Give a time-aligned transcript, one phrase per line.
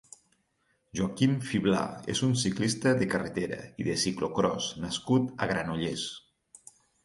[0.99, 1.81] Joaquim Fiblà
[2.15, 6.11] és un ciclista de carretera i de ciclocròs nascut a Granollers.